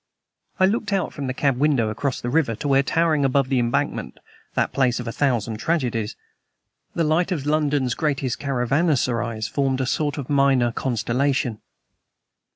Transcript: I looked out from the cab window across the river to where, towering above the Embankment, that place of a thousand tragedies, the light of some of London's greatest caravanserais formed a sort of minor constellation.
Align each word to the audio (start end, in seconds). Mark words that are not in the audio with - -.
I 0.59 0.65
looked 0.65 0.91
out 0.91 1.13
from 1.13 1.27
the 1.27 1.33
cab 1.35 1.57
window 1.57 1.89
across 1.89 2.21
the 2.21 2.31
river 2.31 2.55
to 2.55 2.67
where, 2.67 2.81
towering 2.81 3.23
above 3.23 3.49
the 3.49 3.59
Embankment, 3.59 4.17
that 4.55 4.71
place 4.73 4.99
of 4.99 5.07
a 5.07 5.11
thousand 5.11 5.57
tragedies, 5.57 6.15
the 6.95 7.03
light 7.03 7.31
of 7.31 7.41
some 7.41 7.45
of 7.49 7.51
London's 7.51 7.93
greatest 7.93 8.39
caravanserais 8.39 9.41
formed 9.47 9.79
a 9.79 9.85
sort 9.85 10.17
of 10.17 10.27
minor 10.27 10.71
constellation. 10.71 11.61